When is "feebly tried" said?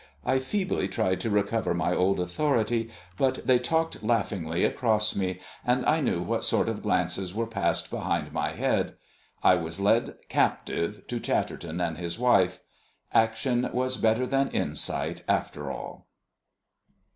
0.39-1.21